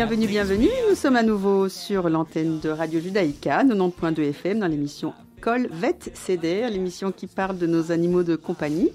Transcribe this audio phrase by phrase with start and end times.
[0.00, 0.70] Bienvenue, bienvenue.
[0.88, 5.12] Nous sommes à nouveau sur l'antenne de Radio Judaïka, 90.2 FM, dans l'émission
[5.42, 8.92] Col Vet CDR, l'émission qui parle de nos animaux de compagnie.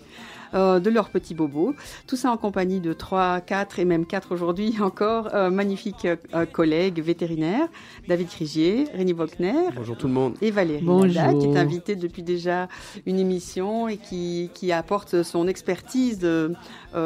[0.56, 1.76] Euh, de leurs petits bobos.
[2.08, 6.46] Tout ça en compagnie de trois, quatre et même quatre aujourd'hui encore euh, magnifiques euh,
[6.46, 7.68] collègues vétérinaires,
[8.08, 9.54] David Crigier, Rémi Bockner.
[9.76, 10.36] Bonjour tout le monde.
[10.42, 12.70] Et Valérie Nada, qui est invitée depuis déjà
[13.06, 16.26] une émission et qui, qui apporte son expertise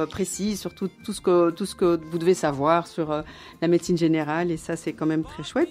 [0.09, 3.23] précise sur tout, tout, ce que, tout ce que vous devez savoir sur
[3.61, 4.52] la médecine générale.
[4.52, 5.70] Et ça, c'est quand même très chouette.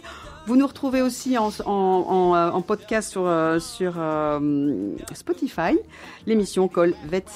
[0.48, 3.30] Vous nous retrouvez aussi en, en, podcast sur,
[3.61, 3.95] sur
[5.12, 5.77] Spotify,
[6.27, 7.27] l'émission Col Vet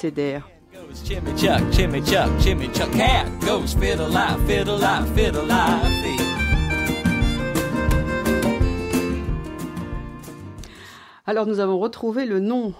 [11.33, 12.75] Alors nous avons retrouvé le nom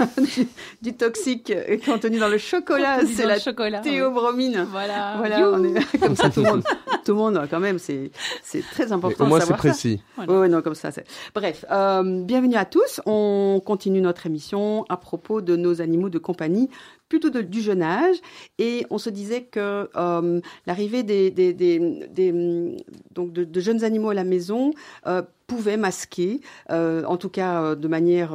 [0.82, 1.52] du, toxique
[1.84, 4.66] contenu dans le chocolat, c'est la chocolat, théobromine.
[4.70, 6.62] Voilà, voilà on est comme ça tout le monde,
[7.04, 8.10] tout le monde quand même, c'est
[8.42, 9.30] c'est très important.
[9.30, 10.00] Au c'est précis.
[10.26, 10.90] Oui, non comme ça.
[10.90, 13.02] c'est Bref, euh, bienvenue à tous.
[13.04, 16.70] On continue notre émission à propos de nos animaux de compagnie
[17.10, 18.16] plutôt du jeune âge.
[18.58, 22.76] Et on se disait que euh, l'arrivée des, des, des,
[23.10, 24.70] donc de, jeunes animaux à la maison
[25.06, 25.20] euh,
[25.56, 28.34] pouvait masquer, euh, en tout cas de manière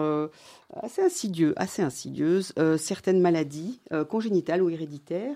[0.82, 3.80] assez insidieuse, assez insidieuse certaines maladies
[4.10, 5.36] congénitales ou héréditaires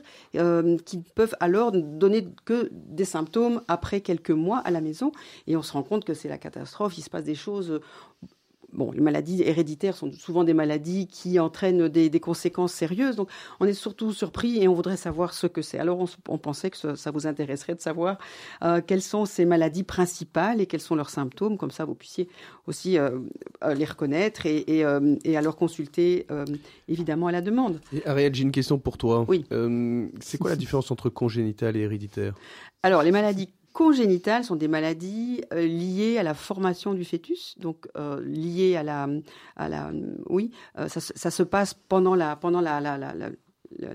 [0.86, 5.12] qui peuvent alors donner que des symptômes après quelques mois à la maison.
[5.48, 6.98] Et on se rend compte que c'est la catastrophe.
[6.98, 7.80] Il se passe des choses
[8.74, 13.16] bon, les maladies héréditaires sont souvent des maladies qui entraînent des, conséquences sérieuses.
[13.16, 15.80] Donc, on est surtout surpris et on voudrait savoir ce que c'est.
[15.80, 18.18] Alors, on, pensait que ça, vous intéresserait de savoir
[18.64, 21.58] euh, quelles sont ces maladies principales et quels sont leurs symptômes.
[21.58, 22.28] Comme ça, vous puissiez
[22.68, 23.20] aussi euh,
[23.64, 24.84] euh, les reconnaître et,
[25.24, 26.28] et, alors consulter,
[26.88, 27.80] évidemment, à la demande.
[27.94, 29.26] Et Ariel, j'ai une question pour toi.
[29.28, 29.46] Oui.
[30.20, 32.34] c'est quoi la différence entre congénital et héréditaire?
[32.84, 37.88] Alors, les maladies congénitales sont des maladies euh, liées à la formation du fœtus, donc
[37.98, 39.08] euh, liées à la,
[39.56, 39.92] à la,
[40.28, 43.30] oui, euh, ça, ça, se passe pendant la, pendant la, la, la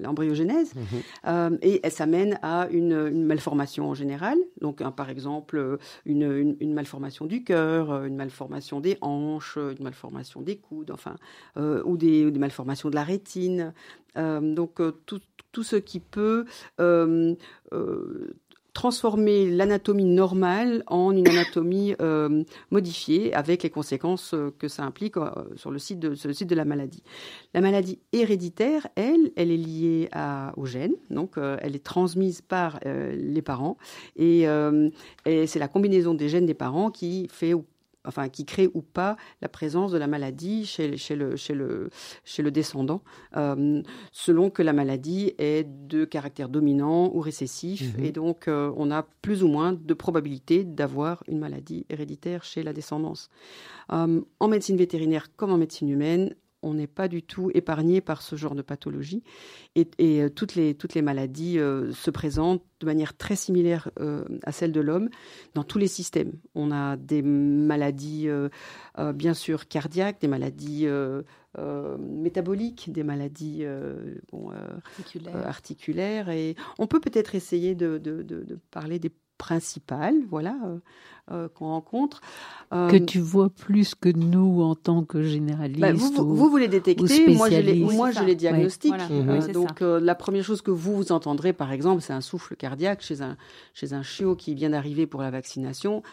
[0.00, 4.38] l'embryogénèse mmh et ça mène à une, une, malformation en général.
[4.62, 10.56] Donc, par exemple, une, une, malformation du cœur, une malformation des hanches, une malformation des
[10.56, 11.16] coudes, enfin,
[11.56, 13.74] ou des, des, malformations de la rétine.
[14.16, 15.20] donc, tout,
[15.52, 16.46] tout, ce qui peut
[18.76, 25.16] transformer l'anatomie normale en une anatomie euh, modifiée avec les conséquences euh, que ça implique
[25.16, 27.02] euh, sur, le site de, la maladie.
[27.54, 32.78] La maladie héréditaire, elle, elle est liée à, au gène, donc elle est transmise par
[32.84, 33.78] les parents
[34.16, 37.54] et, et c'est la combinaison des gènes des parents qui fait
[38.06, 41.90] enfin, qui crée ou pas la présence de la maladie chez, chez, le, chez, le,
[42.24, 43.02] chez le descendant,
[43.36, 47.96] euh, selon que la maladie est de caractère dominant ou récessif.
[47.96, 48.04] Mhm.
[48.04, 52.62] Et donc, euh, on a plus ou moins de probabilité d'avoir une maladie héréditaire chez
[52.62, 53.28] la descendance.
[53.92, 56.34] Euh, en médecine vétérinaire comme en médecine humaine,
[56.66, 59.22] on n'est pas du tout épargné par ce genre de pathologie.
[59.76, 64.24] Et, euh, toutes, les, toutes les maladies euh, se présentent de manière très similaire euh,
[64.42, 65.08] à celle de l'homme
[65.54, 66.32] dans tous les systèmes.
[66.54, 68.28] On a des maladies,
[69.14, 70.86] bien sûr, cardiaques, des maladies
[71.98, 73.64] métaboliques, des maladies
[75.44, 76.28] articulaires.
[76.28, 80.56] Et on peut peut-être essayer de, de, parler des principales, voilà,
[81.32, 82.20] euh, qu'on rencontre.
[82.72, 85.80] Euh, que tu vois plus que nous en tant que généraliste.
[85.80, 88.94] Bah, vous, vous, vous, les détectez, moi je les, moi je les diagnostique.
[89.10, 93.02] Euh, donc la première chose que vous vous entendrez, par exemple, c'est un souffle cardiaque
[93.02, 93.36] chez un
[93.74, 96.04] chez un chiot qui vient d'arriver pour la vaccination.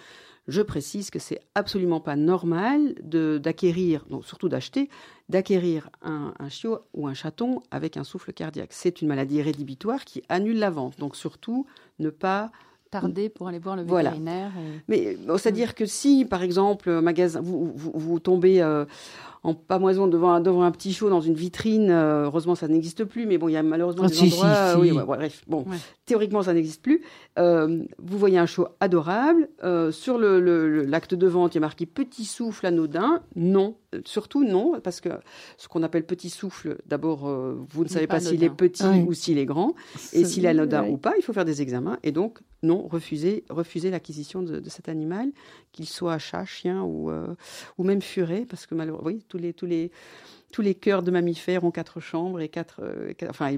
[0.48, 4.90] Je précise que c'est absolument pas normal de d'acquérir, donc surtout d'acheter,
[5.30, 8.74] d'acquérir un, un, chiot ou un chaton avec un souffle cardiaque.
[8.74, 10.98] C'est une maladie rédhibitoire qui annule la vente.
[10.98, 11.68] Donc surtout
[12.00, 12.52] ne pas
[12.94, 14.52] tarder pour aller voir le vétérinaire.
[14.88, 18.86] Mais c'est-à-dire que si, par exemple, magasin, vous, vous, vous tombez euh,
[19.44, 21.92] en pamoison devant, devant un petit show dans une vitrine.
[21.92, 24.80] Euh, heureusement, ça n'existe plus, mais bon, il y a malheureusement ah, des endroits.
[24.80, 25.66] oui, bref, bon,
[26.06, 27.02] théoriquement, ça n'existe plus.
[27.38, 29.50] Euh, vous voyez un show adorable.
[29.64, 33.22] Euh, sur l'acte le, l'acte de vente, il y a marqué petit souffle anodin.
[33.36, 33.76] Non,
[34.06, 35.10] surtout non, parce que
[35.58, 37.30] ce qu'on appelle petit souffle, d'abord,
[37.70, 39.76] vous ne savez pas, s'il est petit ou s'il est grand,
[40.14, 41.14] et s'il est anodin ou pas.
[41.18, 45.32] Il faut faire des examens, et donc non, refuser, refuser l'acquisition de, de, cet animal,
[45.72, 47.12] qu'il soit chat, chien ou,
[47.78, 49.92] ou même furet, parce que malheureusement, tous les, tous les,
[50.54, 53.54] tous les cœurs de mammifères ont quatre chambres et quatre, euh, enfin,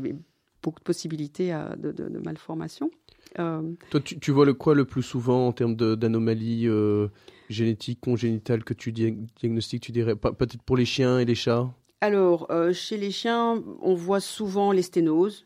[0.63, 2.89] beaucoup de possibilités de, de, malformation.
[3.37, 3.61] Euh,
[3.91, 7.09] Toi, tu, vois le quoi le plus souvent en termes d'anomalies euh,
[7.49, 10.15] génétiques, congénitales que tu diagnostiques, tu dirais?
[10.15, 11.69] Peut-être pour les chiens et les chats?
[12.05, 15.45] Alors, chez les chiens, on voit souvent les sténoses,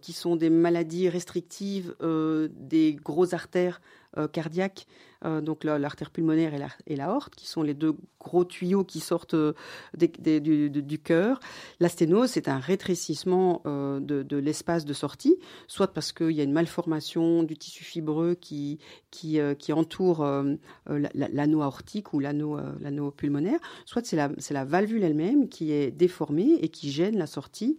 [0.00, 3.80] qui sont des maladies restrictives des grosses artères
[4.18, 4.86] euh, cardiaque,
[5.24, 8.84] euh, donc la- l'artère pulmonaire et la- et l'aorte, qui sont les deux gros tuyaux
[8.84, 9.52] qui sortent euh,
[9.96, 11.40] des- du, du- cœur.
[11.80, 15.36] La sténose, c'est un rétrécissement euh, de, de l'espace de sortie,
[15.66, 18.78] soit parce qu'il y a une malformation du tissu fibreux qui,
[19.10, 25.02] qui, qui entoure la- la- l'anneau aortique ou l'anneau pulmonaire, soit c'est la, la valvule
[25.04, 27.76] elle-même qui est déformée et qui gêne la sortie.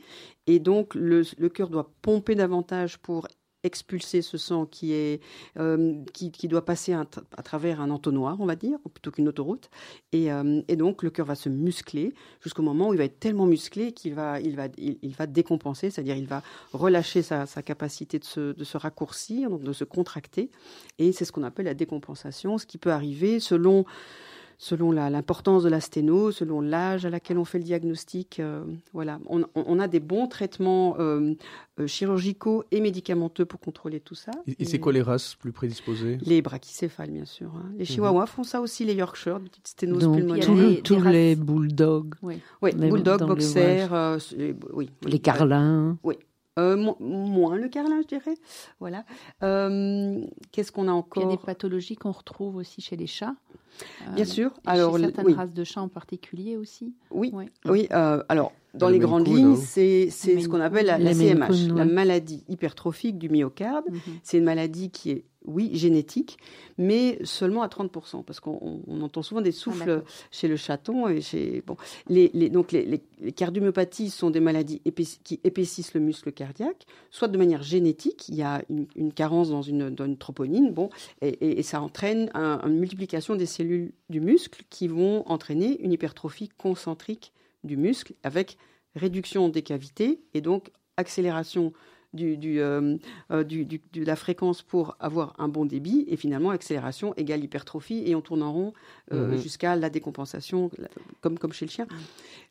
[0.47, 3.27] Et donc, le, le cœur doit pomper davantage pour
[3.63, 5.21] expulser ce sang qui, est,
[5.57, 9.11] euh, qui, qui doit passer à, tra- à travers un entonnoir, on va dire, plutôt
[9.11, 9.69] qu'une autoroute.
[10.11, 13.19] Et, euh, et donc, le cœur va se muscler jusqu'au moment où il va être
[13.19, 16.43] tellement musclé qu'il va, il va, il va décompenser, c'est-à-dire il va
[16.73, 20.49] relâcher sa, sa capacité de se, de se raccourcir, donc de se contracter.
[20.99, 23.85] Et c'est ce qu'on appelle la décompensation, ce qui peut arriver selon
[24.57, 28.39] selon la- l'importance de la sténo, selon l'âge à laquelle on fait le diagnostic.
[28.39, 28.63] euh,
[28.93, 31.33] voilà, on, a des bons traitements euh,
[31.79, 34.31] euh, chirurgicaux et médicamenteux pour contrôler tout ça.
[34.47, 36.17] Et, et c'est quoi les races plus prédisposées?
[36.25, 37.51] Les brachycéphales, bien sûr.
[37.55, 37.71] hein.
[37.77, 40.81] Les chihuahuas font ça aussi, les Yorkshire, des petites sténoses Donc, pulmonaires.
[40.83, 42.39] tous, les bulldogs, Oui.
[42.61, 44.35] Oui, les- bulldog, dans boxer, l'élevage.
[44.37, 45.11] euh, oui, oui.
[45.11, 45.97] les carlins.
[46.59, 48.35] Euh, mo- moins le carlin, je dirais.
[48.79, 49.05] Voilà.
[49.41, 50.21] Euh,
[50.51, 51.37] Qu'est-ce qu'on a Puis il y a encore?
[51.37, 53.35] des pathologies qu'on retrouve aussi chez les chats.
[54.07, 54.51] Euh, Bien sûr.
[54.65, 55.33] et Alors, chez le- certaines oui.
[55.33, 56.93] races de chats en particulier aussi.
[57.09, 57.45] Oui, Oui.
[57.65, 57.87] oui.
[57.91, 59.55] euh, alors, dans Le les grandes lignes, hein.
[59.55, 63.85] c'est c'est ce qu'on appelle la, CMH, la maladie hypertrophique du myocarde.
[63.89, 63.99] Mhm.
[64.23, 66.37] C'est une maladie qui est, oui, génétique,
[66.77, 70.03] mais seulement à 30%, parce qu'on on- on entend souvent des souffles d'accord.
[70.31, 71.07] chez le chaton.
[71.07, 75.39] Et chez, bon, les, les- donc les, les- les cardiomyopathies sont des maladies épaissi- qui
[75.43, 79.61] épaississent le muscle cardiaque, soit de manière génétique, il y a une, une carence dans
[79.61, 80.89] une, dans une troponine, bon,
[81.21, 85.79] et, et- et ça entraîne un- une multiplication des cellules du muscle qui vont entraîner
[85.81, 87.31] une hypertrophie concentrique
[87.63, 88.57] du muscle avec
[88.95, 91.73] réduction des cavités et donc accélération
[92.13, 92.97] du, du, euh,
[93.31, 97.43] euh, du- du- de la fréquence pour avoir un bon débit et finalement accélération égale
[97.43, 98.73] hypertrophie et on tourne en rond
[99.11, 99.37] euh, Mhm.
[99.41, 100.69] jusqu'à la décompensation
[101.21, 101.87] comme, comme chez le chien.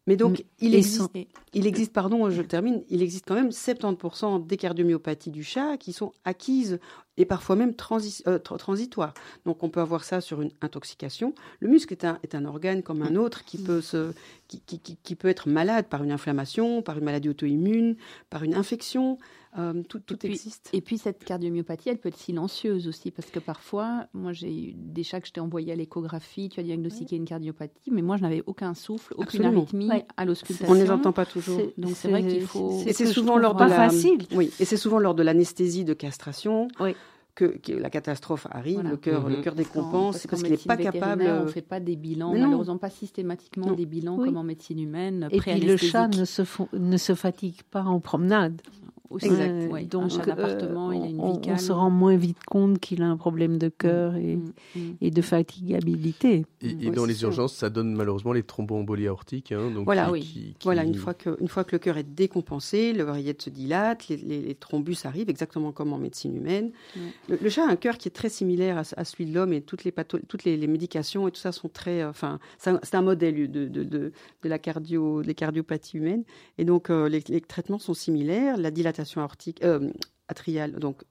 [0.08, 0.42] Mais donc Mm.
[0.60, 1.10] il existe,
[1.54, 6.12] il pardon, je termine, il existe quand même 70% des cardiomyopathies du chat qui sont
[6.24, 6.80] acquises
[7.18, 9.14] et parfois même transi- euh, tra- transitoires.
[9.44, 11.34] Donc on peut avoir ça sur une intoxication.
[11.60, 14.12] Le muscle est un, est un organe comme un autre qui peut, se,
[14.48, 17.96] qui, qui- qui- qui peut être malade par une inflammation, par une maladie auto-immune,
[18.30, 19.18] par une infection.
[19.58, 20.70] Euh, tout tout Et puis- existe.
[20.72, 24.72] Et puis cette cardiomyopathie, elle peut être silencieuse aussi, parce que parfois, moi j'ai eu
[24.72, 28.16] des chats que je t'ai envoyés à l'échographie, tu as diagnostiqué une cardiopathie, mais moi
[28.16, 29.58] je n'avais aucun souffle, aucune Absolument.
[29.60, 30.04] arythmie Ouais.
[30.16, 30.72] à l'auscultation.
[30.72, 31.58] On ne les entend pas toujours.
[31.60, 34.18] C'est- Donc c'est vrai qu'il faut- Et c'est souvent lors de pas la facile.
[34.34, 36.94] Oui, et c'est souvent lors de l'anesthésie de castration Oui.
[37.34, 38.90] que, que la catastrophe arrive, Voilà.
[38.90, 39.42] le cœur, le Mhm.
[39.42, 41.22] cœur décompense, c'est parce qu'il n'est pas capable.
[41.26, 43.72] On ne fait pas des bilans, malheureusement pas systématiquement Non.
[43.74, 44.26] des bilans Oui.
[44.28, 45.28] comme en médecine humaine.
[45.30, 46.42] Et puis le chat ne se,
[46.74, 48.60] ne se fatigue pas en promenade.
[49.12, 49.26] Aussi.
[49.26, 49.50] Exact.
[49.50, 51.58] Euh, Ouais, donc un chat euh, d'appartement, il a une on, vie on calme.
[51.58, 54.80] se rend moins vite compte qu'il a un problème de cœur et, Mm, mm.
[55.00, 56.44] et de fatigabilité.
[56.60, 57.28] Et, et Oui, dans les sûr.
[57.28, 59.52] urgences, ça donne malheureusement les thromboembolies aortiques.
[59.52, 60.20] hein, donc Voilà, qui- oui.
[60.20, 63.50] qui- qui- Voilà, une fois, que, une fois que le cœur est décompensé, l'oreillette se
[63.50, 66.70] dilate, les, les- les thrombus arrivent, exactement comme en médecine humaine.
[66.96, 67.02] Ouais.
[67.28, 69.52] Le, le chat a un cœur qui est très similaire à, à celui de l'homme
[69.52, 72.02] et toutes les, patho- toutes les, les médications et tout ça sont très.
[72.02, 76.24] euh, Enfin, c'est un, modèle de, de, de, de la cardio, des cardiopathies humaines.
[76.58, 78.56] Et donc, euh, les, les traitements sont similaires.
[78.56, 79.01] La dilatation
[79.62, 79.90] euh,
[80.28, 81.02] atriale, donc,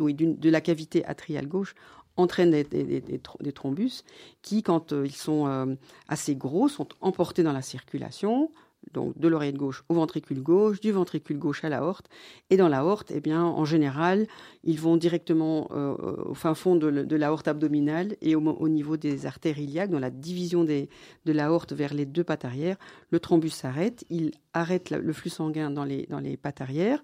[0.00, 1.74] oui, de la cavité atriale gauche
[2.16, 4.04] entraîne des, thrombus
[4.42, 5.74] qui, quand euh, ils sont euh,
[6.08, 8.52] assez gros, sont emportés dans la circulation,
[8.92, 12.08] donc de l'oreillette gauche au ventricule gauche, du ventricule gauche à l'aorte.
[12.50, 14.26] Et dans l'aorte, eh bien, en général,
[14.62, 19.26] ils vont directement au fin fond de, de l'aorte abdominale et au, au niveau des
[19.26, 20.90] artères iliaques, dans la division des,
[21.24, 22.76] de l'aorte vers les deux pattes arrière.
[23.10, 27.02] Le thrombus s'arrête, il arrête la- le flux sanguin dans les, dans les pattes arrière.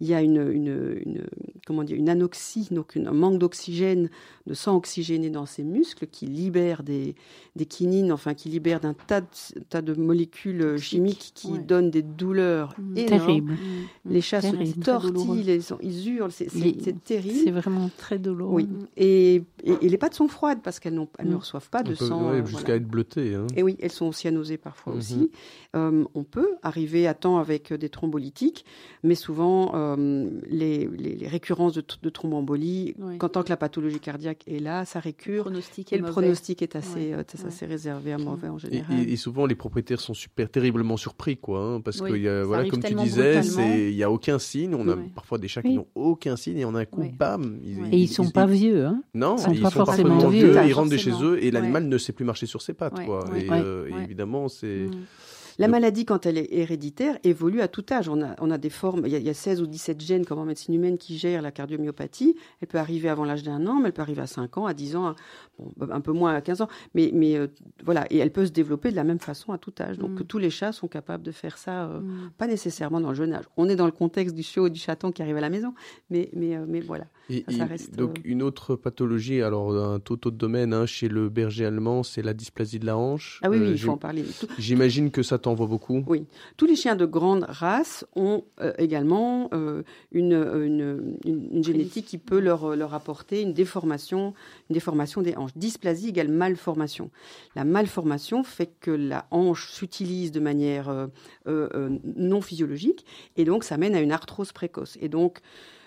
[0.00, 1.24] Il y a une, une, une-
[1.66, 4.08] comment dire, une anoxie, donc une- un manque d'oxygène,
[4.46, 7.14] de sang oxygéné dans ces muscles qui libère des,
[7.56, 9.26] des kinines, enfin qui libère d'un tas de,
[9.68, 11.58] tas de molécules chimiques qui ouais.
[11.58, 12.96] donnent des douleurs Mm.
[12.98, 13.18] énormes.
[13.26, 13.52] Terrible.
[13.52, 14.66] Mm, Les chats Terrible.
[14.66, 17.38] se tortillent, ils, sont- ils hurlent, c'est c'est- Les- c'est terrible.
[17.44, 18.54] C'est vraiment très douloureux.
[18.54, 18.68] Oui.
[18.96, 21.38] Et, et- et les pattes sont froides parce qu'elles n'ont- elles ne Mm.
[21.38, 22.30] reçoivent pas de peut- sang.
[22.30, 22.76] ouais, euh, jusqu'à voilà.
[22.76, 23.34] être bleuté.
[23.34, 23.46] hein.
[23.56, 24.98] Et oui, elles sont cyanosées parfois Mhm.
[24.98, 25.30] aussi.
[25.74, 28.64] Euh, on peut arriver à temps avec des thrombolytiques,
[29.02, 33.18] mais souvent euh, les, les- les récurrences de, de thromboembolie, Oui.
[33.18, 35.42] quand tant que la pathologie cardiaque est là, ça Le récure.
[35.44, 36.12] pronostic Et est le mauvais.
[36.12, 37.16] pronostic est assez, Ouais, euh,
[37.62, 37.66] ouais.
[37.66, 38.98] réservé à mauvais en général.
[39.00, 42.28] et- et souvent, les propriétaires sont super terriblement surpris, quoi, hein, parce Oui, que y
[42.28, 43.40] a, voilà, comme tu disais,
[43.90, 44.74] il y a aucun signe.
[44.74, 45.02] On a Ouais.
[45.14, 45.74] parfois des chats qui Oui.
[45.76, 47.14] n'ont aucun signe et en un coup, Ouais.
[47.18, 47.92] bam, ils.
[47.94, 48.86] Et ils sont pas vieux.
[48.86, 49.02] Hein.
[49.14, 50.54] Non, Ils sont ils pas sont forcément vieux.
[50.66, 53.24] ils rentrent de chez eux et l'animal ne sait plus marcher sur ses pattes, quoi.
[53.36, 54.86] Et, euh, évidemment, c'est
[55.58, 58.08] La maladie, quand elle est héréditaire, évolue à tout âge.
[58.08, 60.00] On a, on a des formes, il y, a, il y a 16 ou 17
[60.00, 62.36] gènes, comme en médecine humaine, qui gèrent la cardiomyopathie.
[62.60, 64.74] Elle peut arriver avant l'âge d'un an, mais elle peut arriver à 5 ans, à
[64.74, 65.16] 10 ans, à-
[65.58, 66.68] bon, un peu moins à 15 ans.
[66.94, 67.48] Mais, mais euh,
[67.84, 69.98] voilà, et elle peut se développer de la même façon à tout âge.
[69.98, 70.24] Donc Mm.
[70.24, 72.30] tous les chats sont capables de faire ça, euh, Mm.
[72.38, 73.44] pas nécessairement dans le jeune âge.
[73.56, 75.74] On est dans le contexte du chiot et du chaton qui arrive à la maison,
[76.10, 77.04] mais, mais, euh, mais voilà.
[77.32, 80.74] Et, Ça, ça et reste, donc euh, une autre pathologie, alors un tout autre domaine
[80.74, 83.40] hein, chez le berger allemand, c'est la dysplasie de la hanche.
[83.42, 84.24] Ah oui, oui, Euh, il j'im- faut en parler.
[84.58, 86.04] J'imagine que ça t'envoie beaucoup.
[86.06, 86.26] Oui.
[86.56, 92.06] Tous les chiens de grande race ont euh, également euh, une, une, une- une génétique
[92.06, 94.34] qui peut leur, leur apporter une déformation,
[94.68, 95.52] une déformation des hanches.
[95.56, 97.10] Dysplasie égale malformation.
[97.56, 101.06] La malformation fait que la hanche s'utilise de manière euh,
[101.46, 104.98] euh, euh, non physiologique et donc ça mène à une arthrose précoce.
[105.00, 105.38] Et donc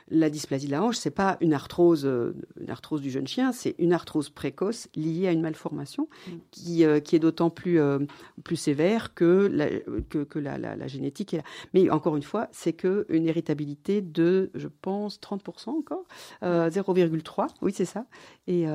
[0.09, 3.51] la dysplasie de la hanche, c'est pas une arthrose, euh, une arthrose du jeune chien,
[3.51, 6.31] c'est une arthrose précoce liée à une malformation Mm.
[6.51, 7.99] qui, euh, qui est d'autant plus, euh,
[8.43, 9.67] plus sévère que la,
[10.09, 11.43] que, que la, la- la génétique est là.
[11.73, 16.05] Mais encore une fois, c'est que une héritabilité de, je pense, 30% encore,
[16.43, 18.05] euh, 0,3, oui c'est ça.
[18.47, 18.65] Et,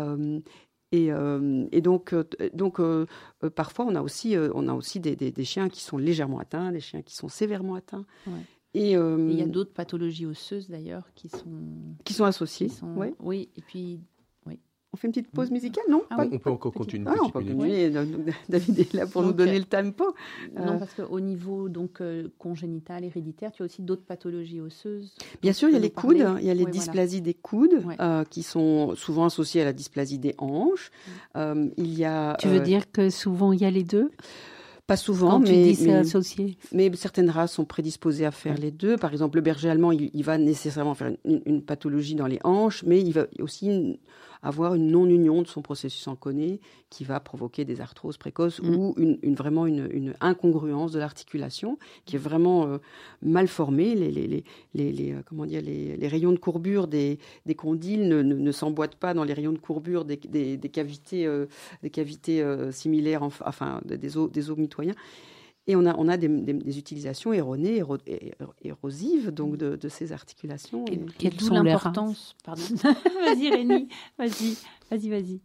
[0.92, 3.06] et, euh, et donc, euh, donc euh,
[3.54, 6.72] parfois, on a aussi, on a aussi des, des- des chiens qui sont légèrement atteints,
[6.72, 8.04] des chiens qui sont sévèrement atteints.
[8.26, 8.32] Ouais.
[8.74, 11.46] Et, euh, Et il y a d'autres pathologies osseuses d'ailleurs qui sont.
[12.04, 12.68] qui sont associés.
[12.68, 13.14] qui sont- ouais.
[13.20, 14.00] Oui, et puis.
[14.92, 17.06] On fait une petite pause musicale, non Ah Pas- on peut encore continuer.
[17.08, 17.90] Ah, on peut continuer.
[18.48, 20.16] David est là pour nous donner euh, le tempo.
[20.56, 20.78] Non, Euh.
[20.78, 25.14] parce qu'au niveau donc euh, congénital, héréditaire, tu as aussi d'autres pathologies osseuses.
[25.42, 26.18] Bien sûr, il y a les parler.
[26.24, 26.70] coudes, il y a les voilà.
[26.72, 27.94] dysplasies des coudes Ouais.
[28.00, 30.90] euh, qui sont souvent associées à la dysplasie des hanches.
[31.36, 34.10] Euh, il y a Tu veux euh, dire que souvent il y a les deux?
[34.90, 36.56] Pas souvent, Quand mais, tu dis c'est mais, associé.
[36.72, 38.96] mais certaines races sont prédisposées à faire les deux.
[38.96, 42.40] Par exemple, le berger allemand, il, il va nécessairement faire une, une pathologie dans les
[42.42, 43.98] hanches, mais il va aussi une-
[44.42, 48.74] avoir une non-union de son processus enconné qui va provoquer des arthroses précoces Mm.
[48.76, 52.78] ou une, une- vraiment une, une incongruence de l'articulation qui est vraiment euh,
[53.22, 53.94] mal formée.
[53.94, 54.26] Les, les,
[54.74, 58.52] les, les- euh, comment dire, les, rayons de courbure des, des condyles ne, ne, ne
[58.52, 61.46] s'emboîtent pas dans les rayons de courbure des, des, des cavités, euh,
[61.82, 64.94] des cavités euh, similaires, en- enfin des os, des os mitoyens.
[65.66, 69.76] Et on a, on a des, des- des utilisations erronées, éro- é- érosives donc de,
[69.76, 70.84] de ces articulations.
[70.86, 72.34] Et- Et- Quelles D'où sont les l'importance.
[72.44, 72.62] Pardon.
[73.24, 73.88] vas-y, Rémi.
[74.18, 74.56] Vas-y,
[74.90, 75.40] vas-y, vas-y.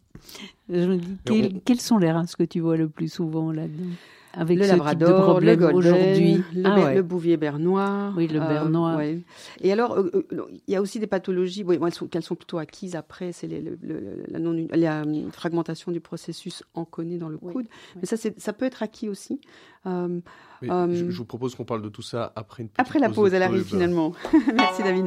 [0.70, 3.94] Je me dis, quelles sont les races que tu vois le plus souvent là-dedans?
[4.38, 6.96] Avec le ce Labrador, type de problème le Golden, aujourd'hui le, Ah ouais.
[6.96, 8.14] le Bouvier bernois.
[8.18, 8.96] Oui, le Bernois.
[8.98, 9.22] ouais.
[9.62, 12.36] Et alors, euh, euh, il y a aussi des pathologies, bon, elles sont, qu'elles sont
[12.36, 17.18] plutôt acquises après, c'est les- le- le- la, non- la, euh, fragmentation du processus enconné
[17.18, 17.66] dans le Oui, coude.
[17.96, 18.02] oui.
[18.02, 19.40] Mais ça, ça peut être acquis aussi.
[19.88, 20.20] Euh,
[20.62, 23.00] Mais Euh, je, je vous propose qu'on parle de tout ça après une petite après
[23.00, 24.14] la pause, de elle arrive finalement.
[24.56, 25.06] Merci David.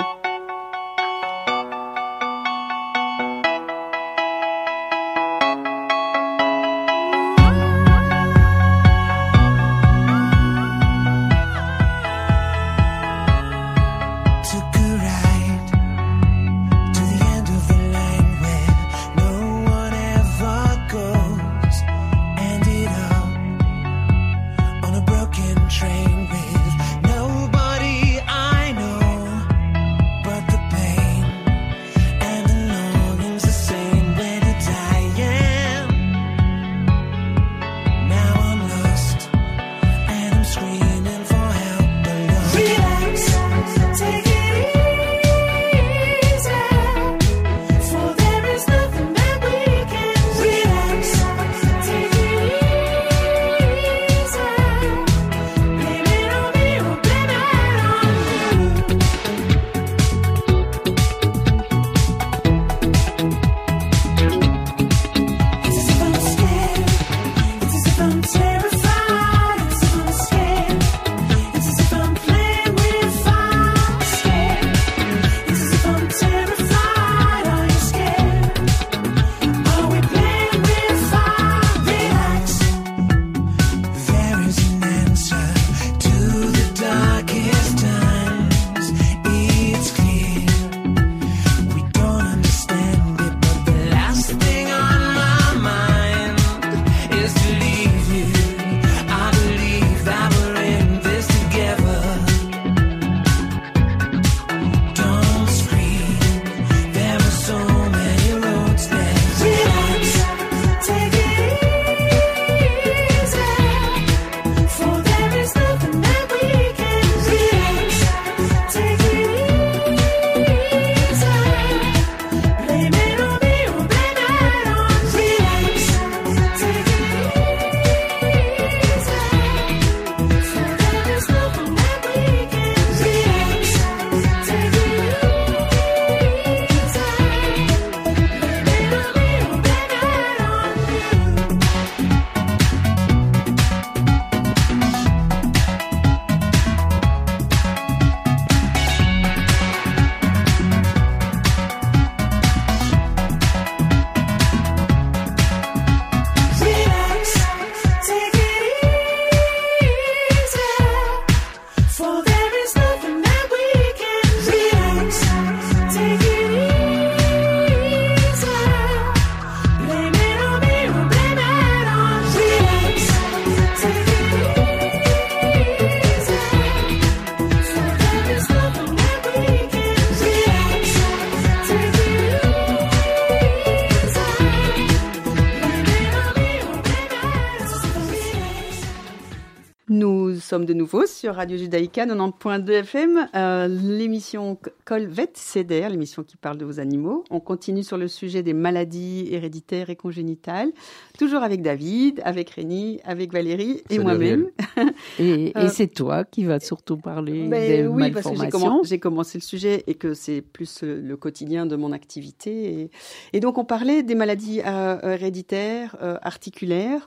[190.49, 196.57] Sommes de nouveau sur Radio Judaïka 90.2 FM, euh, l'émission Colvet CEDER, l'émission qui parle
[196.57, 197.23] de vos animaux.
[197.29, 200.73] On continue sur le sujet des maladies héréditaires et congénitales,
[201.19, 204.47] toujours avec David, avec Rémi, avec Valérie et moi-même.
[205.19, 208.83] Et, Euh, c'est toi qui vas surtout parler Ben des oui, parce que j'ai malformations.
[208.85, 212.81] j'ai commencé le sujet et que c'est plus le, quotidien de mon activité.
[212.81, 212.91] Et,
[213.35, 217.07] et donc, on parlait des maladies euh, héréditaires, articulaires.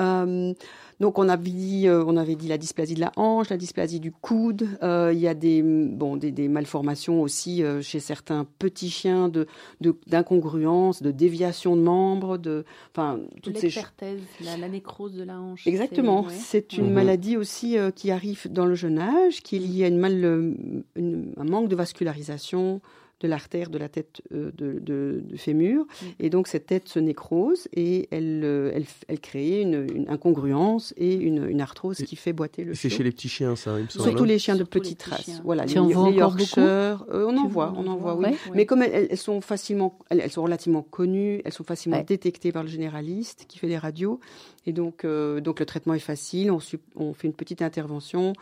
[0.00, 0.52] Euh,
[1.00, 4.00] donc, on avait, dit, euh, on avait dit la dysplasie de la hanche, la dysplasie
[4.00, 4.68] du coude.
[4.82, 9.28] Euh, il y a des, bon, des, des malformations aussi euh, chez certains petits chiens
[9.28, 9.46] de
[9.80, 13.70] de- d'incongruence, de, déviation de membres, de, enfin, toutes ces
[14.44, 15.66] la, la nécrose de la hanche.
[15.66, 16.24] Exactement.
[16.28, 16.40] c'est- ouais.
[16.44, 16.92] C'est une Mhm.
[16.92, 20.24] maladie aussi euh, qui arrive dans le jeune âge, qui est liée à une mal,
[20.24, 20.52] euh,
[20.96, 22.80] une- un manque de vascularisation
[23.24, 25.86] de l'artère de la tête euh, de, de, de fémur.
[26.20, 30.92] Et donc, cette tête se nécrose et elle, euh, elle, elle crée une, une incongruence
[30.98, 33.78] et une, une arthrose Et- qui fait boiter le C'est chez les petits chiens, ça,
[33.78, 34.04] il me semble.
[34.04, 34.26] Surtout hein.
[34.26, 35.40] les chiens de Surtout petite race.
[35.42, 38.34] Voilà, Tu les, en les Yorkshire, euh, on en voit, on en voit, voit, oui.
[38.34, 38.52] ouais.
[38.54, 42.04] Mais comme elles, elles sont facilement, elles, elles sont relativement connues, elles sont facilement Ouais.
[42.04, 44.20] détectées par le généraliste qui fait les radios,
[44.66, 46.50] et donc, euh, donc le traitement est facile.
[46.50, 48.32] On, fait une petite intervention,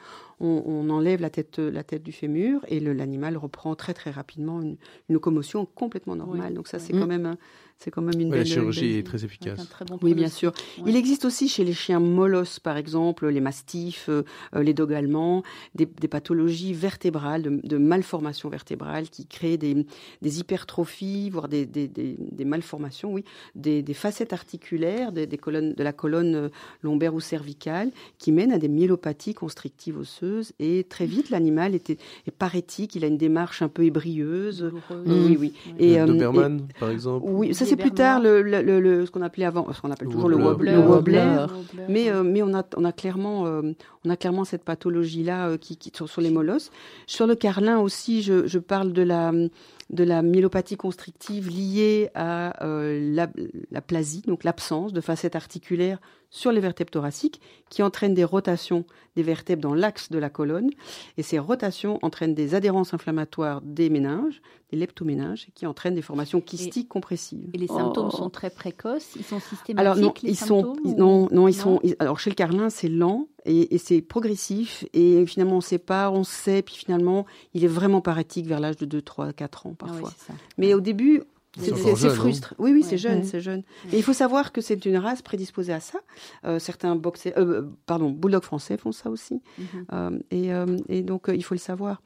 [0.40, 4.60] on, on enlève la tête, la tête du fémur, et l'animal reprend très très rapidement
[4.60, 4.76] une,
[5.08, 6.48] une locomotion complètement normale.
[6.50, 6.84] Oui, donc ça, oui.
[6.86, 7.38] c'est quand même, un-
[7.78, 8.52] c'est quand même une Ouais, la belle.
[8.52, 9.60] chirurgie belle- est très efficace.
[9.60, 10.52] un très bon Oui, bien sûr.
[10.78, 10.84] ouais.
[10.90, 14.22] Il existe aussi chez les chiens molosses, par exemple, les mastifs, euh,
[14.54, 15.42] euh, les dogs allemands,
[15.74, 19.84] des, des pathologies vertébrales, de, de malformations vertébrales qui créent des,
[20.22, 23.24] des hypertrophies, voire des, des, des, des malformations, oui,
[23.56, 26.48] des, des facettes articulaires, des, des colonnes, de la colonne euh,
[26.82, 30.52] lombaire ou cervicale, qui mènent à des myélopathies constrictives osseuses.
[30.60, 31.96] Et très vite, l'animal est
[32.38, 34.62] parétique, il a une démarche un peu ébrieuse.
[34.62, 35.52] Euh, Oui, oui.
[35.78, 37.26] Et, Le euh, Doberman, par exemple.
[37.28, 38.42] Oui, ça Les c'est plus tard Bernois.
[38.42, 40.72] le, le, le- ce qu'on appelait avant, ce qu'on appelle Le toujours le wobbler.
[40.76, 40.82] wobbler.
[40.82, 41.18] le wobbler.
[41.18, 41.84] wobbler.
[41.88, 43.62] Mais, euh, mais on, a, on, a clairement, euh,
[44.04, 46.70] on a clairement cette pathologie-là euh, qui, qui sur, sur les molosses.
[47.06, 52.64] Sur le carlin aussi, je, je parle de la, de la myélopathie constrictive liée à
[52.64, 53.28] euh, la,
[53.70, 55.98] la plasie, donc l'absence de facettes articulaires
[56.34, 60.70] sur les vertèbres thoraciques, qui entraînent des rotations des vertèbres dans l'axe de la colonne.
[61.18, 64.40] Et ces rotations entraînent des adhérences inflammatoires des méninges,
[64.70, 67.50] des leptoméninges, qui entraînent des formations kystiques compressives.
[67.52, 67.76] Et les Oh.
[67.76, 69.78] symptômes sont très précoces, ils sont systématiques.
[69.78, 72.18] Alors non, les ils sont symptômes, ils- ou- non non ils Non sont ils- alors
[72.18, 76.24] chez le carlin c'est lent et, et c'est progressif et finalement on sait pas on
[76.24, 79.84] sait puis finalement il est vraiment parétique vers l'âge de 2 3 4 ans Ah
[79.86, 80.12] parfois.
[80.56, 81.22] Mais au début
[81.58, 82.10] C'est hein.
[82.14, 82.54] frustre.
[82.58, 83.24] Oui, oui, c'est jeune, Ouais.
[83.24, 83.62] c'est jeune.
[83.92, 85.98] Et il faut savoir que c'est une race prédisposée à ça.
[86.46, 89.42] Euh, certains boxers, euh, pardon, bulldogs français font ça aussi.
[89.58, 89.64] Mhm.
[89.92, 92.00] Euh, et, euh, et donc, euh, il faut le savoir.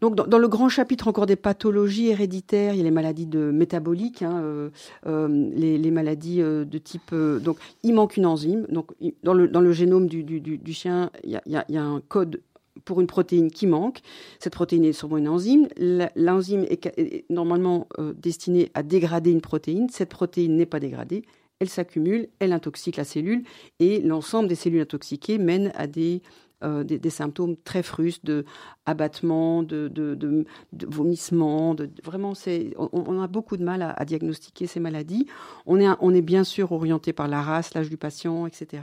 [0.00, 3.26] Donc, dans, dans le grand chapitre encore des pathologies héréditaires, il y a les maladies
[3.26, 4.70] de métaboliques, hein, euh,
[5.06, 7.10] euh, les, les maladies euh, de type.
[7.12, 8.64] euh, donc, il manque une enzyme.
[8.70, 8.92] Donc,
[9.24, 11.56] dans le, dans le génome du, du, du, du chien, il y a, il y
[11.56, 12.40] a- il y a un code
[12.84, 14.00] pour une protéine qui manque.
[14.38, 15.68] Cette protéine est sûrement une enzyme.
[16.16, 19.88] L'enzyme est, normalement euh, destinée à dégrader une protéine.
[19.90, 21.24] Cette protéine n'est pas dégradée.
[21.58, 23.42] Elle s'accumule, elle intoxique la cellule
[23.80, 26.22] et l'ensemble des cellules intoxiquées mènent à des,
[26.62, 28.44] euh, des, des symptômes très frustes de
[28.86, 31.74] abattement, de, de, de, de vomissement.
[31.74, 35.26] De, vraiment, c'est, on, on a beaucoup de mal à, à diagnostiquer ces maladies.
[35.66, 38.82] On est, on est bien sûr orienté par la race, l'âge du patient, etc.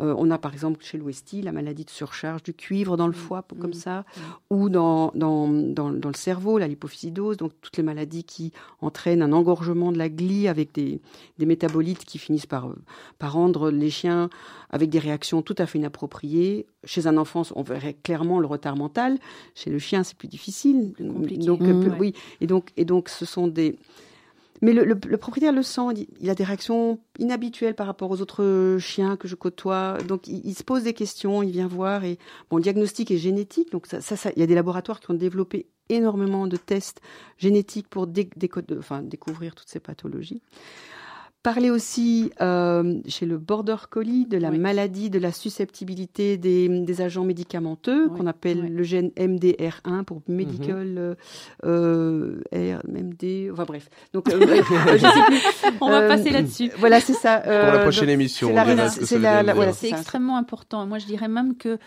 [0.00, 3.12] Euh, on a par exemple chez l'Ouesti la maladie de surcharge du cuivre dans le
[3.12, 3.74] foie, comme Mhm.
[3.74, 4.04] ça,
[4.50, 9.22] ou dans, dans, dans, dans le cerveau, la lipophysidose, donc toutes les maladies qui entraînent
[9.22, 11.00] un engorgement de la glie avec des,
[11.38, 12.76] des métabolites qui finissent par, euh,
[13.18, 14.30] par rendre les chiens
[14.70, 16.66] avec des réactions tout à fait inappropriées.
[16.84, 19.18] Chez un enfant, on verrait clairement le retard mental.
[19.54, 20.92] Chez le chien, c'est plus difficile.
[20.98, 21.44] Compliqué.
[21.44, 21.96] Donc, Ouais.
[21.98, 22.12] oui.
[22.40, 23.76] Et donc, et donc, ce sont des.
[24.62, 25.82] Mais le, le- le propriétaire le sent.
[25.96, 29.98] il- Il a des réactions inhabituelles par rapport aux autres chiens que je côtoie.
[30.08, 31.42] Donc, il, il se pose des questions.
[31.42, 32.18] Il vient voir et
[32.50, 33.70] bon, le diagnostic est génétique.
[33.72, 37.02] Donc, ça, ça, ça- il y a des laboratoires qui ont développé énormément de tests
[37.36, 40.40] génétiques pour dé- déco- enfin, découvrir toutes ces pathologies.
[41.44, 44.58] Parler aussi euh, chez le border collie de la Oui.
[44.58, 48.70] maladie de la susceptibilité des, des agents médicamenteux Oui, qu'on appelle oui.
[48.70, 51.14] le gène MDR1 pour medical euh,
[51.66, 53.90] euh, R, MD, enfin bref.
[54.14, 55.76] Donc euh, euh, je sais plus.
[55.82, 56.70] On va Euh, passer là-dessus.
[56.78, 57.40] Voilà, c'est ça.
[57.40, 60.86] Pour la euh, prochaine donc, émission, c'est voilà, extrêmement important.
[60.86, 61.78] Moi, je dirais même que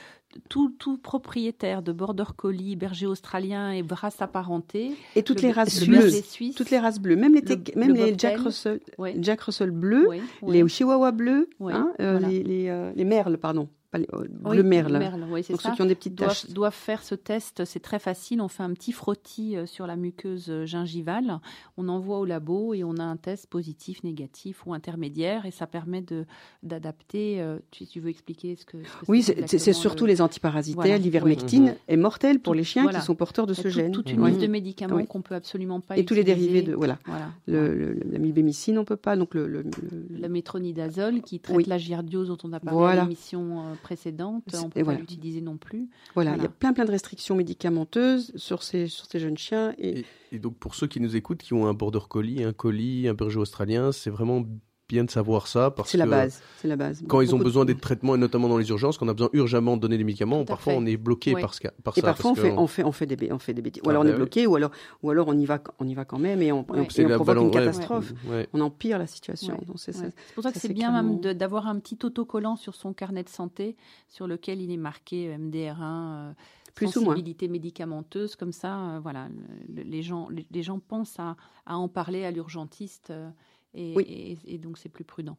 [0.49, 5.53] tout, tout propriétaire de border collie, berger australien et race apparentée, Et toutes le- les
[5.53, 8.15] races le bleues, suisse, toutes les races bleues, même les, Le- même le les.
[8.17, 9.15] Jack Russell, Ouais.
[9.19, 10.07] Jack Russell bleus,
[10.47, 12.27] les chihuahuas bleus, hein, euh, voilà.
[12.27, 13.67] les, les, euh, les merles, pardon.
[13.93, 15.25] Le merle.
[15.31, 15.69] oui, c'est Donc ça.
[15.69, 16.49] ceux qui ont des petites doivent, taches.
[16.51, 18.41] doivent faire ce test, c'est très facile.
[18.41, 21.39] On fait un petit frottis euh, sur la muqueuse euh, gingivale,
[21.77, 25.67] on envoie au labo et on a un test positif, négatif ou intermédiaire et ça
[25.67, 26.25] permet de
[26.63, 27.39] d'adapter.
[27.41, 30.75] euh, tu, tu veux expliquer ce que, ce que Oui, c'est surtout le- les antiparasitaires.
[30.83, 31.71] Voilà, L'ivermectine oui.
[31.87, 32.99] est mortelle pour Tout- les chiens voilà.
[32.99, 33.91] qui sont porteurs de Il y a ce tout- gène.
[33.91, 34.29] toute une Oui.
[34.31, 35.07] liste de médicaments Oui.
[35.07, 36.99] qu'on peut absolument pas Et tous les dérivés de voilà.
[37.05, 37.29] Voilà.
[37.47, 39.15] Le, la milbémicine, on peut pas.
[39.15, 41.63] Donc le, le- le- Le métronidazole qui traite Oui.
[41.67, 43.01] la giardiose dont on a parlé Voilà.
[43.01, 44.99] à l'émission précédente, C'est- on et peut pas voilà.
[44.99, 45.89] l'utiliser non plus.
[46.15, 49.73] voilà, il y a plein plein de restrictions médicamenteuses sur ces sur ces jeunes chiens
[49.77, 52.53] et, Et, et donc pour ceux qui nous écoutent, qui ont un border collie, un
[52.53, 54.43] collie, un berger australien, c'est vraiment
[54.89, 57.03] bien de savoir ça parce c'est la que base, c'est la base.
[57.07, 59.09] quand ils ont Beaucoup de- besoin des traitements et notamment dans les urgences, quand on
[59.09, 60.79] a besoin urgemment de donner des médicaments, parfois fait.
[60.79, 61.41] on est bloqué Oui.
[61.41, 62.07] par, ce, par Et ça.
[62.07, 63.81] parfois on fait, on fait, on fait des, on fait des bêtises.
[63.83, 64.17] Ou Ah, alors on bah est oui.
[64.17, 64.71] bloqué, ou alors,
[65.03, 66.83] ou alors on y va, on y va quand même et on, et Ouais.
[66.83, 68.13] et c'est on la provoque une balance- catastrophe.
[68.29, 68.47] Ouais.
[68.53, 69.55] On empire la situation.
[69.59, 69.65] Ouais.
[69.65, 70.05] Donc c'est Ouais.
[70.05, 70.09] ça.
[70.27, 72.73] C'est pour ça que ça, c'est c'est bien clairement- même d'avoir un petit autocollant sur
[72.75, 73.75] son carnet de santé
[74.07, 75.81] sur lequel il est marqué euh, MDR1,
[76.29, 76.31] euh,
[76.75, 77.09] Plus ou moins.
[77.15, 79.27] sensibilité médicamenteuse, comme ça, euh, voilà,
[79.67, 83.29] le- le- les gens, les, les gens pensent à, à en parler à l'urgentiste euh,
[83.77, 84.03] et, Oui.
[84.47, 85.37] et- et donc c'est plus prudent.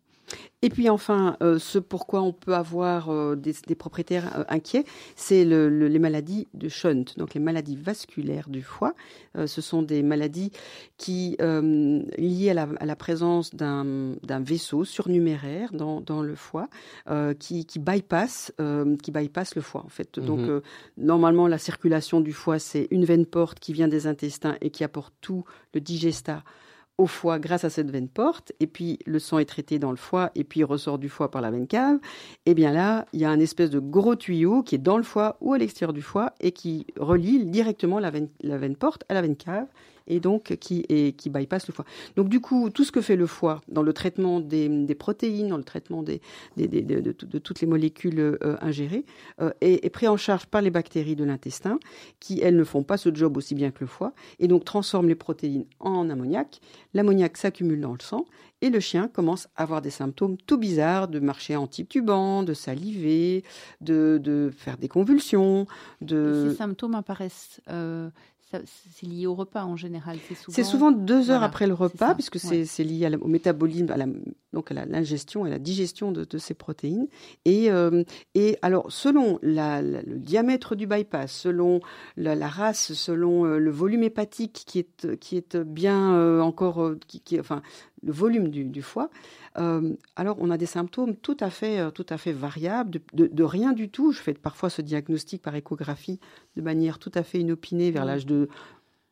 [0.60, 4.84] Et puis enfin, euh, ce pourquoi on peut avoir euh, des, des propriétaires euh, inquiets,
[5.16, 8.92] c'est le- le- les maladies de Shunt, donc les maladies vasculaires du foie.
[9.36, 10.50] Euh, ce sont des maladies
[10.98, 16.68] qui euh, liées à la, à la présence d'un vaisseau surnuméraire dans, dans le foie
[17.08, 20.18] euh, qui, qui bypass euh, qui bypass le foie en fait.
[20.18, 20.50] Donc Mhm.
[20.50, 20.60] euh,
[20.98, 24.84] normalement la circulation du foie c'est une veine porte qui vient des intestins et qui
[24.84, 26.42] apporte tout le digestat
[26.98, 29.96] au foie grâce à cette veine porte, et puis le sang est traité dans le
[29.96, 31.98] foie, et puis il ressort du foie par la veine cave,
[32.44, 35.04] et bien là, il y a un espèce de gros tuyau qui est dans le
[35.04, 39.04] foie ou à l'extérieur du foie, et qui relie directement la veine, la veine porte
[39.08, 39.66] à la veine cave,
[40.10, 41.84] et donc qui, est, qui bypasse le foie.
[42.16, 45.48] Donc du coup, tout ce que fait le foie dans le traitement des, des protéines,
[45.48, 46.22] dans le traitement des,
[46.56, 49.04] des- des- de, de- de toutes les molécules euh, ingérées,
[49.42, 51.78] euh, est, est pris en charge par les bactéries de l'intestin,
[52.20, 55.08] qui, elles, ne font pas ce job aussi bien que le foie, et donc transforment
[55.08, 56.58] les protéines en ammoniac.
[56.94, 58.24] L'ammoniac s'accumule dans le sang,
[58.60, 62.54] et le chien commence à avoir des symptômes tout bizarres, de marcher en titubant, de
[62.54, 63.44] saliver,
[63.80, 65.66] de, de faire des convulsions,
[66.00, 66.48] de...
[66.50, 68.08] Ces symptômes apparaissent, euh,
[68.64, 70.18] c'est lié au repas en général.
[70.48, 72.64] C'est souvent, deux heures Voilà, après le repas, ça, puisque c'est ouais.
[72.64, 74.06] c'est lié à la- au métabolisme, à la,
[74.52, 77.06] donc à la- l'ingestion et la digestion de, de ces protéines.
[77.44, 78.02] Et, euh,
[78.34, 81.80] et alors, selon la- le diamètre du bypass, selon
[82.16, 87.20] la, race, selon euh, le volume hépatique qui est, qui est bien euh, encore, qui,
[87.20, 87.62] qui- enfin,
[88.02, 89.10] le volume du, du foie,
[89.58, 93.00] euh, alors on a des symptômes tout à fait, euh, tout à fait variables, de,
[93.12, 94.12] de- de rien du tout.
[94.12, 96.20] Je fais parfois ce diagnostic par échographie
[96.56, 98.06] de manière tout à fait inopinée vers Mm.
[98.06, 98.48] l'âge de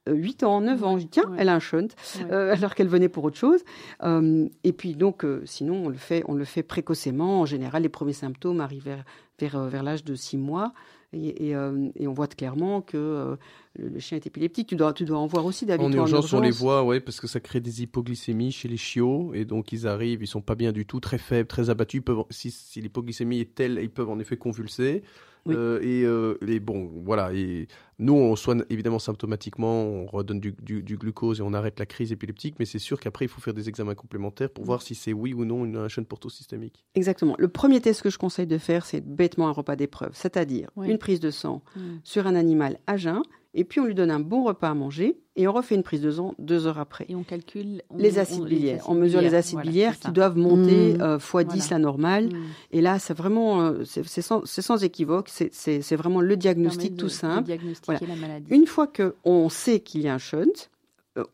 [0.08, 0.94] 8 ans, 9 ans.
[0.94, 1.36] Ouais, Je dis, tiens, ouais.
[1.40, 1.88] elle a un shunt,
[2.18, 2.32] Ouais.
[2.32, 3.60] euh, alors qu'elle venait pour autre chose.
[4.02, 7.40] Euh, et puis donc, euh, sinon, on le fait, on le fait précocement.
[7.40, 9.04] En général, les premiers symptômes arrivent vers,
[9.38, 10.72] vers, vers l'âge de 6 mois.
[11.12, 13.36] Et, et, euh, et on voit clairement que euh,
[13.78, 14.66] le, le chien est épileptique.
[14.68, 15.86] Tu dois, tu dois en voir aussi, David.
[15.86, 19.32] En urgence, on les voit, ouais, parce que ça crée des hypoglycémies chez les chiots,
[19.32, 22.00] et donc ils arrivent, ils sont pas bien du tout, très faibles, très abattus.
[22.00, 25.04] Ils peuvent, si, si l'hypoglycémie est telle, ils peuvent en effet convulser.
[25.46, 25.54] Oui.
[25.56, 27.32] Euh, et, euh, et bon, voilà.
[27.32, 31.78] Et nous, on soigne évidemment symptomatiquement, on redonne du, du- du glucose et on arrête
[31.78, 34.82] la crise épileptique, mais c'est sûr qu'après, il faut faire des examens complémentaires pour voir
[34.82, 36.84] si c'est oui ou non une, un chaîne porto-systémique.
[36.94, 37.34] Exactement.
[37.38, 40.90] Le premier test que je conseille de faire, c'est bêtement un repas d'épreuve, c'est-à-dire Oui.
[40.90, 41.80] une prise de sang Mm.
[42.04, 43.22] sur un animal à jeun,
[43.56, 46.00] et puis on lui donne un bon repas à manger, et on refait une prise
[46.00, 47.04] de sang deux heures après.
[47.08, 48.84] Et on calcule on- les on- acides biliaires.
[48.88, 51.00] On mesure les acides voilà, biliaires qui doivent monter Mmh.
[51.02, 51.70] euh, fois 10 Voilà.
[51.72, 52.26] la normale.
[52.28, 52.36] Mm.
[52.72, 57.42] Et là, c'est vraiment, euh, c'est sans, équivoque, c'est- vraiment le diagnostic tout simple.
[57.44, 58.46] diagnostiquer la maladie.
[58.54, 60.68] Une fois qu'on sait qu'il y a un shunt,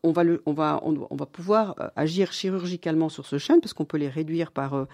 [0.03, 0.79] on va, le, on, va,
[1.31, 4.85] pouvoir euh, agir chirurgicalement sur ce shunt parce qu'on peut les réduire par, euh,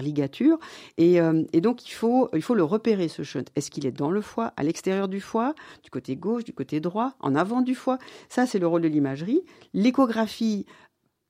[0.00, 0.58] ligature.
[0.98, 3.44] Et, euh, donc, il faut, le repérer, ce shunt.
[3.56, 6.80] Est-ce qu'il est dans le foie, à l'extérieur du foie, du côté gauche, du côté
[6.80, 7.98] droit, en avant du foie?
[8.28, 9.42] Ça, c'est le rôle de l'imagerie.
[9.74, 10.66] L'échographie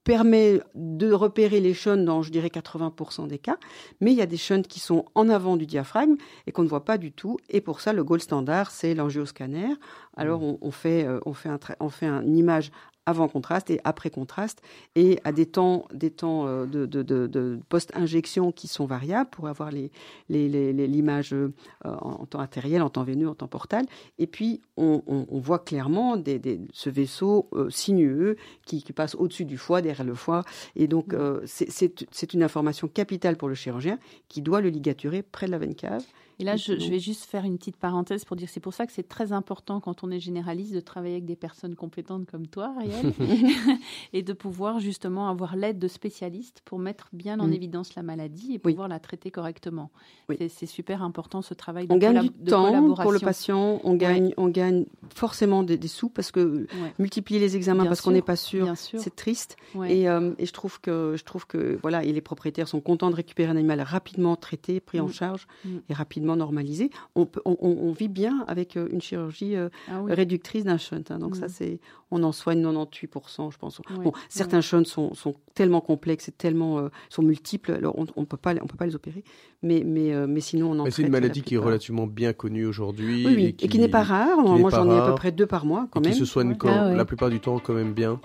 [0.04, 3.56] permet de repérer les shunts dans, je dirais, 80% des cas,
[4.00, 6.68] mais il y a des shunts qui sont en avant du diaphragme et qu'on ne
[6.68, 7.38] voit pas du tout.
[7.48, 9.74] Et pour ça, le gold standard, c'est l'angioscanner.
[10.16, 12.70] Alors, on, on fait, euh, on fait, un on fait un- une image
[13.04, 14.62] avant contraste et après contraste,
[14.94, 19.28] et à des temps, des temps euh, de, de, de, de post-injection qui sont variables
[19.28, 19.90] pour avoir les,
[20.28, 21.52] les, les- les- l'image euh,
[21.84, 23.86] en, temps artériel, en temps veineux, en temps portal.
[24.20, 28.92] Et puis, on, on- on voit clairement des, des- ce vaisseau euh, sinueux qui, qui
[28.92, 30.44] passe au-dessus du foie, derrière le foie.
[30.76, 31.70] Et donc, euh, c'est
[32.12, 33.98] c'est une information capitale pour le chirurgien
[34.28, 36.04] qui doit le ligaturer près de la veine cave.
[36.42, 38.86] Et là, je, je vais juste faire une petite parenthèse pour dire c'est pour ça
[38.86, 42.46] que c'est très important quand on est généraliste de travailler avec des personnes compétentes comme
[42.48, 43.12] toi, Ariel,
[44.12, 47.52] et de pouvoir justement avoir l'aide de spécialistes pour mettre bien en Mm.
[47.52, 48.72] évidence la maladie et Oui.
[48.72, 49.90] pouvoir la traiter correctement.
[50.28, 50.36] Oui.
[50.48, 53.02] C'est- super important ce travail de, On gagne du de temps collaboration.
[53.02, 57.38] pour le patient, on gagne, on gagne forcément des, des sous parce que Ouais, multiplier
[57.40, 59.56] les examens Bien parce qu'on n'est pas sûr, c'est triste.
[59.74, 59.94] Ouais.
[59.94, 63.10] Et, euh, et je trouve que je trouve que voilà, et les propriétaires sont contents
[63.10, 65.12] de récupérer un animal rapidement traité, pris en Mm.
[65.12, 65.68] charge Mm.
[65.90, 66.90] et rapidement normalisé.
[67.14, 70.12] On, peut, on, on- vit bien avec euh, une chirurgie euh, Ah oui.
[70.14, 71.02] réductrice d'un shunt.
[71.10, 71.18] hein.
[71.18, 71.40] donc Mm.
[71.40, 71.78] ça c'est,
[72.10, 73.80] on en soigne 98%, je pense.
[74.02, 78.24] Bon, certains shunts sont, sont tellement complexes et tellement euh, sont multiples, alors on, on
[78.24, 79.24] peut pas, on peut pas les opérer.
[79.62, 82.32] Mais mais euh, mais sinon on en Mais c'est une maladie qui est relativement bien
[82.32, 83.26] connue aujourd'hui.
[83.26, 84.36] Oui, oui, et qui, n'est pas rare.
[84.44, 86.18] qui Moi, j'en ai à peu près deux par mois, et quand qui même.
[86.18, 86.56] se soigne Ouais.
[86.58, 86.96] quand- Ah ouais.
[86.96, 88.20] la plupart du temps quand même bien.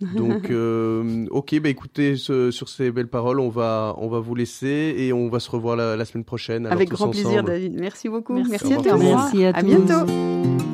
[0.16, 4.34] Donc, euh, ok, bah écoutez, ce- sur ces belles paroles, on va, on va vous
[4.34, 6.66] laisser et on va se revoir la, la semaine prochaine.
[6.66, 7.42] alors Avec grand plaisir.
[7.44, 7.74] David.
[7.78, 8.34] Merci beaucoup.
[8.34, 8.72] Merci.
[8.72, 8.96] À tous.
[8.98, 9.66] Merci à À tous.
[9.66, 10.73] bientôt.